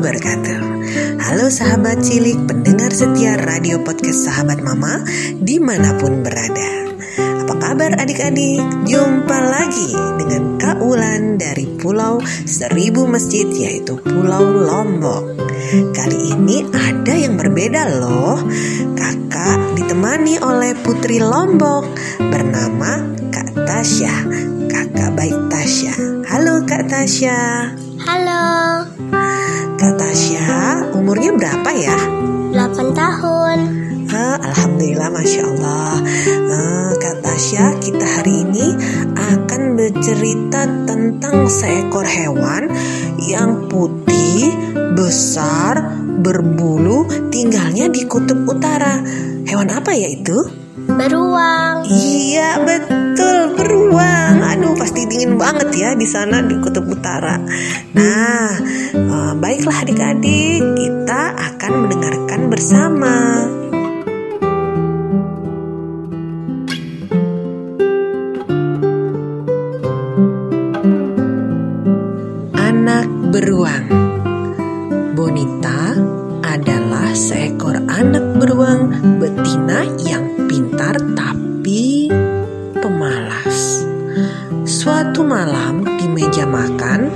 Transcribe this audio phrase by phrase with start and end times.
[0.00, 0.60] wabarakatuh.
[1.20, 5.04] Halo sahabat cilik pendengar setia radio podcast sahabat mama
[5.36, 6.88] di mana pun berada.
[7.44, 8.64] Apa kabar adik-adik?
[8.88, 12.16] Jumpa lagi dengan Kak Ulan dari Pulau
[12.48, 15.36] Seribu Masjid yaitu Pulau Lombok.
[15.92, 18.40] Kali ini ada yang berbeda loh.
[18.96, 21.84] Kakak ditemani oleh Putri Lombok
[22.16, 24.16] bernama Kak Tasya.
[24.64, 26.24] Kakak baik Tasya.
[26.24, 27.68] Halo Kak Tasya.
[28.00, 28.89] Halo,
[29.80, 31.96] Kak Tasya, umurnya berapa ya?
[32.52, 33.58] 8 tahun.
[34.12, 35.96] Ah, Alhamdulillah, Masya Allah
[36.52, 38.76] Ah, Kak Tasya, kita hari ini
[39.16, 42.68] akan bercerita tentang seekor hewan
[43.24, 44.52] yang putih,
[44.92, 45.80] besar,
[46.20, 49.00] berbulu, tinggalnya di kutub utara
[49.48, 50.36] Hewan apa ya itu?
[50.92, 51.88] Beruang.
[51.88, 54.19] Iya betul beruang.
[54.80, 57.36] Pasti dingin banget ya di sana di kutub utara.
[57.92, 58.56] Nah
[58.96, 63.16] eh, baiklah adik-adik kita akan mendengarkan bersama.
[72.56, 74.09] Anak beruang.
[85.10, 87.10] Suatu malam di meja makan,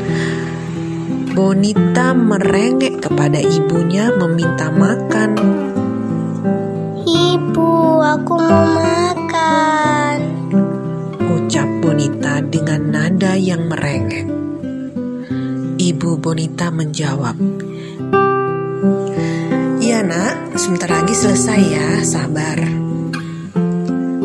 [1.31, 5.39] Bonita merengek kepada ibunya meminta makan.
[7.07, 7.71] Ibu,
[8.03, 10.17] aku mau makan.
[11.39, 14.27] Ucap Bonita dengan nada yang merengek.
[15.79, 17.39] Ibu Bonita menjawab,
[19.79, 22.59] Iya nak, sebentar lagi selesai ya, sabar.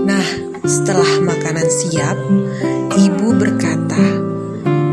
[0.09, 0.26] Nah,
[0.66, 2.17] setelah makanan siap,
[2.99, 4.04] ibu berkata,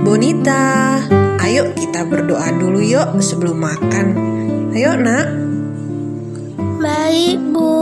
[0.06, 0.94] Bonita,
[1.42, 4.06] ayo kita berdoa dulu yuk sebelum makan.
[4.70, 5.26] Ayo nak,
[6.78, 7.74] Baik, Bu.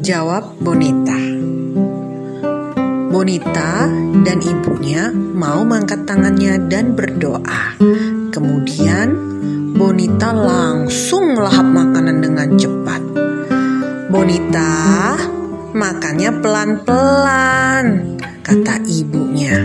[0.00, 1.20] jawab Bonita.
[3.12, 3.84] Bonita
[4.24, 7.76] dan ibunya mau mengangkat tangannya dan berdoa.
[8.32, 9.12] Kemudian
[9.76, 13.02] Bonita langsung melahap makanan dengan cepat.
[14.08, 14.72] Bonita,
[15.78, 17.84] makannya pelan-pelan,
[18.42, 19.62] kata ibunya.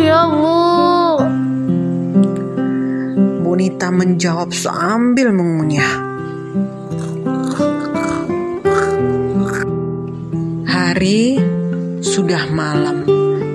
[0.00, 1.20] Ya, Bu.
[3.44, 5.92] Bonita menjawab sambil mengunyah.
[10.64, 11.36] Hari
[12.00, 13.04] sudah malam,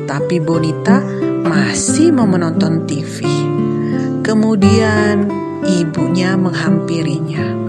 [0.05, 1.01] tapi Bonita
[1.41, 3.25] masih mau menonton TV.
[4.21, 5.25] Kemudian
[5.65, 7.68] ibunya menghampirinya.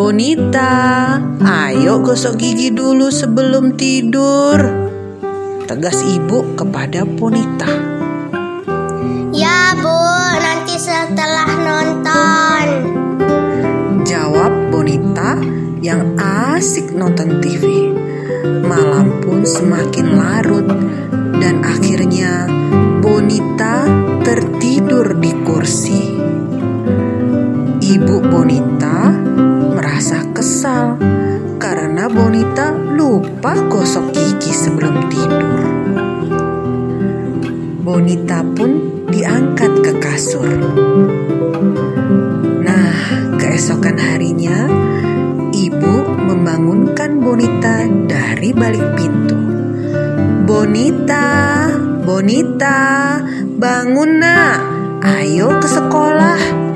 [0.00, 4.56] Bonita, ayo gosok gigi dulu sebelum tidur.
[5.68, 7.68] Tegas ibu kepada Bonita.
[9.28, 9.92] Ya, Bu.
[10.40, 12.66] Nanti setelah nonton.
[14.08, 15.36] Jawab Bonita
[15.84, 17.92] yang asik nonton TV.
[18.64, 20.64] Malam pun semakin larut
[21.44, 22.48] dan akhirnya
[23.04, 23.84] Bonita
[24.24, 26.16] tertidur di kursi.
[27.84, 29.19] Ibu Bonita
[30.60, 31.00] merasa kesal
[31.56, 35.60] karena Bonita lupa gosok gigi sebelum tidur.
[37.80, 38.70] Bonita pun
[39.08, 40.52] diangkat ke kasur.
[42.60, 42.92] Nah,
[43.40, 44.68] keesokan harinya,
[45.56, 45.94] ibu
[46.28, 49.40] membangunkan Bonita dari balik pintu.
[50.44, 51.24] Bonita,
[52.04, 52.80] Bonita,
[53.56, 54.60] bangun nak,
[55.08, 56.69] ayo ke sekolah,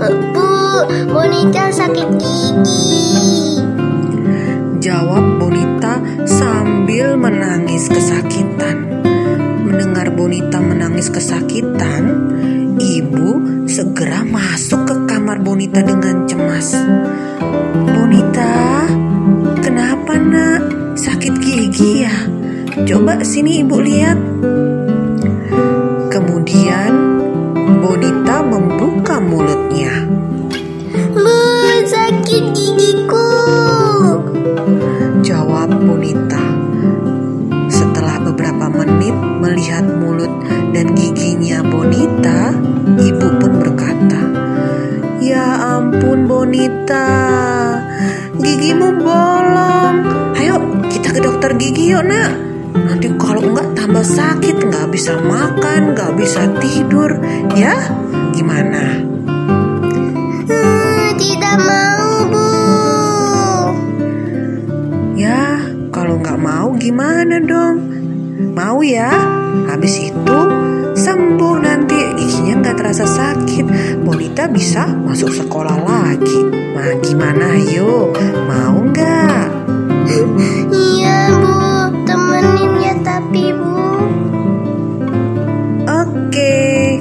[0.00, 0.48] Bu.
[1.12, 3.60] Bonita sakit gigi.
[4.80, 9.04] Jawab Bonita sambil menangis kesakitan.
[9.60, 12.32] Mendengar Bonita menangis kesakitan,
[12.80, 13.28] ibu
[13.68, 16.72] segera masuk ke kamar Bonita dengan cemas.
[17.84, 18.88] Bonita,
[19.60, 20.62] kenapa nak?
[20.96, 22.16] Sakit gigi ya?
[22.88, 24.16] Coba sini ibu lihat.
[26.08, 26.92] Kemudian
[27.84, 29.89] Bonita membuka mulutnya.
[39.10, 40.30] Menit melihat mulut
[40.70, 42.54] dan giginya Bonita,
[42.98, 44.22] ibu pun berkata,
[45.18, 47.08] "Ya ampun Bonita,
[48.38, 49.96] gigimu bolong.
[50.38, 52.30] Ayo kita ke dokter gigi yuk nak.
[52.70, 57.10] Nanti kalau enggak tambah sakit, nggak bisa makan, nggak bisa tidur.
[57.58, 57.74] Ya,
[58.30, 59.02] gimana?"
[60.46, 62.46] Hmm, tidak mau, Bu.
[65.18, 65.58] Ya,
[65.90, 67.99] kalau nggak mau gimana dong?
[68.50, 69.10] Mau ya?
[69.70, 70.38] Habis itu
[70.94, 73.66] sembuh nanti giginya nggak terasa sakit.
[74.02, 76.40] Bonita bisa masuk sekolah lagi.
[76.50, 78.10] Nah gimana yo?
[78.46, 79.46] Mau nggak?
[80.70, 81.54] Iya bu,
[82.02, 83.78] temenin ya tapi bu.
[85.86, 86.54] Oke,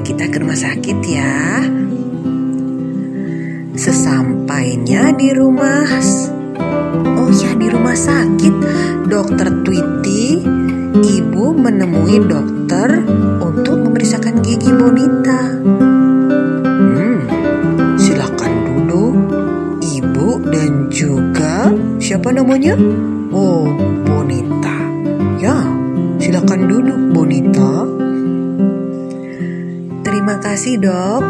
[0.05, 1.65] kita ke rumah sakit ya.
[3.79, 5.87] Sesampainya di rumah,
[7.15, 8.55] oh ya di rumah sakit,
[9.07, 10.43] dokter Tweety,
[10.97, 13.03] ibu menemui dokter
[13.41, 15.41] untuk memeriksakan gigi Bonita.
[16.77, 17.19] Hmm,
[17.95, 19.13] silakan duduk,
[19.83, 21.69] ibu dan juga
[22.01, 22.73] siapa namanya?
[23.29, 23.69] Oh,
[24.05, 24.77] Bonita.
[25.37, 25.57] Ya,
[26.17, 27.85] silakan duduk Bonita.
[30.01, 31.23] Terima kasih dok,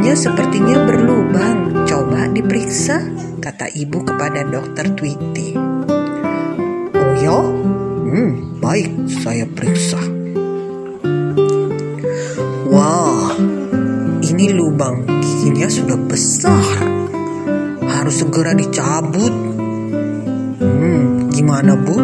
[0.00, 1.84] giginya sepertinya berlubang.
[1.84, 3.04] Coba diperiksa,
[3.36, 5.52] kata ibu kepada dokter Tweety.
[6.96, 7.36] Oh ya?
[8.08, 10.00] Hmm, baik, saya periksa.
[12.72, 13.36] Wah,
[14.24, 16.64] ini lubang giginya sudah besar.
[17.84, 19.36] Harus segera dicabut.
[20.64, 22.00] Hmm, gimana bu?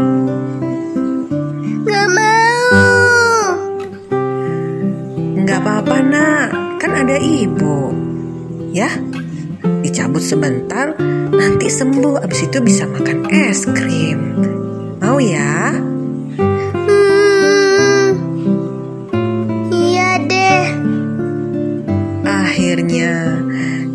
[5.57, 7.89] Nggak apa-apa nak, kan ada ibu.
[8.77, 8.93] Ya,
[9.81, 10.93] dicabut sebentar,
[11.33, 12.21] nanti sembuh.
[12.21, 14.37] Abis itu bisa makan es krim.
[15.01, 15.81] Mau ya?
[16.77, 18.09] Hmm.
[19.73, 20.69] Iya deh.
[22.29, 23.41] Akhirnya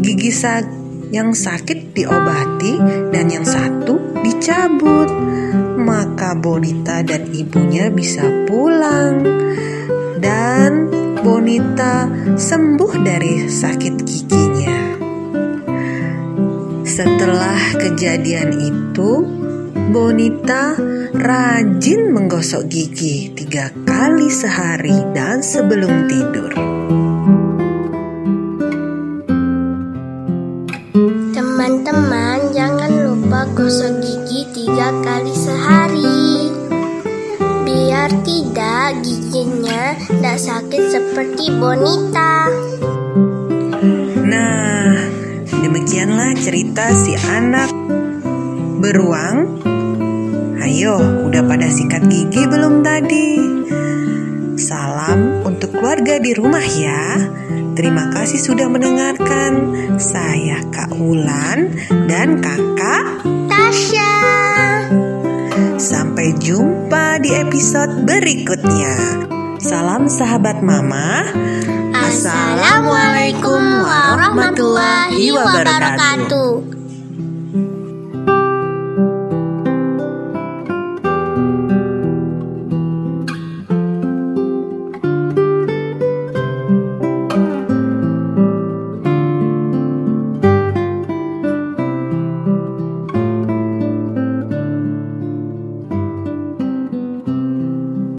[0.01, 0.65] gigi sak
[1.13, 2.73] yang sakit diobati
[3.13, 5.13] dan yang satu dicabut.
[5.77, 9.21] Maka Bonita dan ibunya bisa pulang.
[10.17, 10.90] Dan
[11.21, 14.77] Bonita sembuh dari sakit giginya.
[16.81, 19.21] Setelah kejadian itu,
[19.93, 20.73] Bonita
[21.13, 26.57] rajin menggosok gigi tiga kali sehari dan sebelum tidur.
[31.37, 35.37] Teman-teman jangan lupa gosok gigi tiga kali
[39.91, 42.47] giginya tidak sakit seperti bonita.
[44.23, 44.95] Nah,
[45.51, 47.71] demikianlah cerita si anak
[48.79, 49.59] beruang.
[50.63, 50.95] Ayo,
[51.27, 53.29] udah pada sikat gigi belum tadi?
[54.55, 57.27] Salam untuk keluarga di rumah ya.
[57.75, 59.75] Terima kasih sudah mendengarkan.
[59.99, 61.75] Saya Kak Wulan
[62.07, 63.27] dan Kakak.
[63.51, 64.15] Tasya.
[65.75, 69.31] Sampai jumpa di episode berikutnya.
[69.61, 71.21] Salam sahabat mama.
[71.93, 76.80] Assalamualaikum warahmatullahi wabarakatuh.